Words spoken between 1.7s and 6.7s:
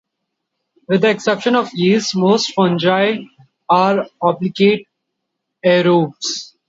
yeasts, most fungi are obligate aerobes.